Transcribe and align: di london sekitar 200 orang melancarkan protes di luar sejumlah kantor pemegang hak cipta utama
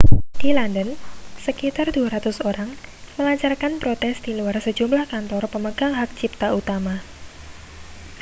di 0.41 0.49
london 0.59 0.89
sekitar 1.45 1.87
200 1.95 2.25
orang 2.51 2.69
melancarkan 3.21 3.73
protes 3.81 4.15
di 4.25 4.31
luar 4.39 4.55
sejumlah 4.65 5.03
kantor 5.13 5.43
pemegang 5.53 5.93
hak 5.99 6.09
cipta 6.19 6.47
utama 6.59 6.95